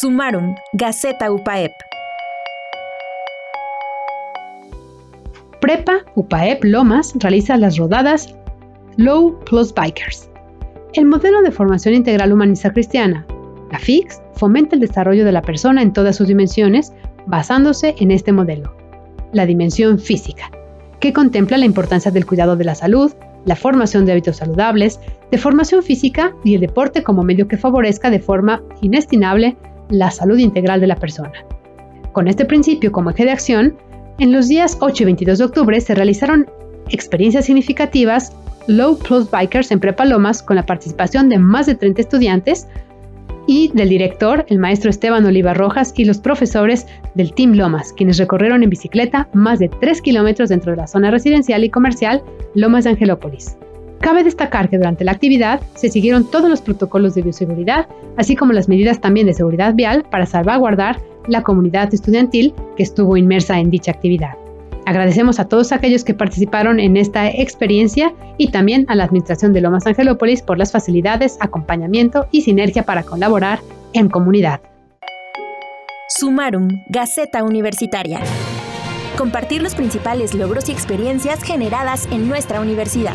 Sumaron, 0.00 0.54
Gaceta 0.72 1.30
UPAEP. 1.30 1.72
Prepa 5.60 5.98
UPAEP 6.14 6.64
Lomas 6.64 7.12
realiza 7.16 7.58
las 7.58 7.76
rodadas 7.76 8.34
Low 8.96 9.38
Plus 9.40 9.74
Bikers. 9.74 10.30
El 10.94 11.04
modelo 11.04 11.42
de 11.42 11.50
formación 11.50 11.92
integral 11.92 12.32
humanista 12.32 12.72
cristiana, 12.72 13.26
la 13.70 13.78
FIX, 13.78 14.22
fomenta 14.36 14.74
el 14.74 14.80
desarrollo 14.80 15.26
de 15.26 15.32
la 15.32 15.42
persona 15.42 15.82
en 15.82 15.92
todas 15.92 16.16
sus 16.16 16.28
dimensiones 16.28 16.94
basándose 17.26 17.94
en 17.98 18.10
este 18.10 18.32
modelo. 18.32 18.74
La 19.32 19.44
dimensión 19.44 19.98
física, 19.98 20.50
que 21.00 21.12
contempla 21.12 21.58
la 21.58 21.66
importancia 21.66 22.10
del 22.10 22.24
cuidado 22.24 22.56
de 22.56 22.64
la 22.64 22.74
salud, 22.74 23.12
la 23.44 23.56
formación 23.56 24.06
de 24.06 24.12
hábitos 24.12 24.38
saludables, 24.38 24.98
de 25.30 25.36
formación 25.36 25.82
física 25.82 26.34
y 26.42 26.54
el 26.54 26.62
deporte 26.62 27.02
como 27.02 27.22
medio 27.22 27.48
que 27.48 27.58
favorezca 27.58 28.08
de 28.08 28.20
forma 28.20 28.62
inestimable 28.80 29.58
la 29.90 30.10
salud 30.10 30.38
integral 30.38 30.80
de 30.80 30.86
la 30.86 30.96
persona. 30.96 31.32
Con 32.12 32.28
este 32.28 32.44
principio 32.44 32.90
como 32.90 33.10
eje 33.10 33.24
de 33.24 33.30
acción, 33.30 33.76
en 34.18 34.32
los 34.32 34.48
días 34.48 34.76
8 34.80 35.02
y 35.02 35.06
22 35.06 35.38
de 35.38 35.44
octubre 35.44 35.80
se 35.80 35.94
realizaron 35.94 36.46
experiencias 36.88 37.46
significativas 37.46 38.32
Low 38.66 38.98
Plus 38.98 39.30
Bikers 39.30 39.70
en 39.70 39.80
Prepa 39.80 40.04
Lomas 40.04 40.42
con 40.42 40.56
la 40.56 40.66
participación 40.66 41.28
de 41.28 41.38
más 41.38 41.66
de 41.66 41.74
30 41.74 42.00
estudiantes 42.00 42.66
y 43.46 43.70
del 43.74 43.88
director, 43.88 44.44
el 44.48 44.58
maestro 44.58 44.90
Esteban 44.90 45.24
Oliva 45.24 45.54
Rojas, 45.54 45.92
y 45.96 46.04
los 46.04 46.18
profesores 46.18 46.86
del 47.14 47.32
Team 47.32 47.54
Lomas, 47.54 47.92
quienes 47.92 48.18
recorrieron 48.18 48.62
en 48.62 48.70
bicicleta 48.70 49.28
más 49.32 49.58
de 49.58 49.68
3 49.68 50.02
kilómetros 50.02 50.50
dentro 50.50 50.72
de 50.72 50.76
la 50.76 50.86
zona 50.86 51.10
residencial 51.10 51.64
y 51.64 51.70
comercial 51.70 52.22
Lomas 52.54 52.84
de 52.84 52.90
Angelópolis. 52.90 53.56
Cabe 54.00 54.24
destacar 54.24 54.70
que 54.70 54.78
durante 54.78 55.04
la 55.04 55.12
actividad 55.12 55.60
se 55.74 55.90
siguieron 55.90 56.30
todos 56.30 56.48
los 56.48 56.62
protocolos 56.62 57.14
de 57.14 57.22
bioseguridad, 57.22 57.86
así 58.16 58.34
como 58.34 58.54
las 58.54 58.68
medidas 58.68 59.00
también 59.00 59.26
de 59.26 59.34
seguridad 59.34 59.74
vial 59.74 60.04
para 60.10 60.24
salvaguardar 60.24 60.98
la 61.28 61.42
comunidad 61.42 61.92
estudiantil 61.92 62.54
que 62.76 62.82
estuvo 62.82 63.18
inmersa 63.18 63.58
en 63.58 63.70
dicha 63.70 63.92
actividad. 63.92 64.32
Agradecemos 64.86 65.38
a 65.38 65.48
todos 65.48 65.70
aquellos 65.72 66.02
que 66.02 66.14
participaron 66.14 66.80
en 66.80 66.96
esta 66.96 67.28
experiencia 67.28 68.14
y 68.38 68.48
también 68.48 68.86
a 68.88 68.94
la 68.94 69.04
Administración 69.04 69.52
de 69.52 69.60
Lomas 69.60 69.86
Angelópolis 69.86 70.40
por 70.40 70.56
las 70.56 70.72
facilidades, 70.72 71.36
acompañamiento 71.40 72.26
y 72.32 72.40
sinergia 72.40 72.84
para 72.84 73.02
colaborar 73.02 73.60
en 73.92 74.08
comunidad. 74.08 74.60
Sumarum, 76.08 76.68
Gaceta 76.88 77.44
Universitaria 77.44 78.20
compartir 79.20 79.60
los 79.60 79.74
principales 79.74 80.32
logros 80.34 80.70
y 80.70 80.72
experiencias 80.72 81.42
generadas 81.42 82.08
en 82.10 82.26
nuestra 82.26 82.58
universidad. 82.58 83.12